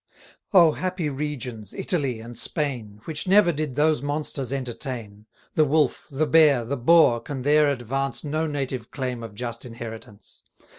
O 0.51 0.71
happy 0.71 1.09
regions, 1.09 1.75
Italy 1.75 2.21
and 2.21 2.35
Spain, 2.35 3.01
Which 3.05 3.27
never 3.27 3.51
did 3.51 3.75
those 3.75 4.01
monsters 4.01 4.51
entertain! 4.51 5.27
The 5.53 5.63
Wolf, 5.63 6.07
the 6.09 6.25
Bear, 6.25 6.65
the 6.65 6.75
Boar, 6.75 7.19
can 7.21 7.43
there 7.43 7.69
advance 7.69 8.23
No 8.23 8.47
native 8.47 8.89
claim 8.89 9.21
of 9.21 9.35
just 9.35 9.63
inheritance. 9.63 10.41